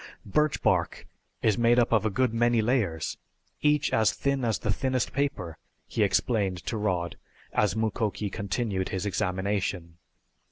"Birch 0.25 0.63
bark 0.63 1.05
is 1.43 1.59
made 1.59 1.77
up 1.77 1.91
of 1.93 2.07
a 2.07 2.09
good 2.09 2.33
many 2.33 2.59
layers, 2.59 3.19
each 3.61 3.93
as 3.93 4.11
thin 4.11 4.43
as 4.43 4.57
the 4.57 4.73
thinnest 4.73 5.13
paper," 5.13 5.59
he 5.85 6.01
explained 6.01 6.57
to 6.65 6.75
Rod 6.75 7.17
as 7.53 7.75
Mukoki 7.75 8.31
continued 8.31 8.89
his 8.89 9.05
examination. 9.05 9.97